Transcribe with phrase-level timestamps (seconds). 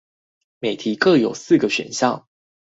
[0.57, 2.27] 每題各有四個選項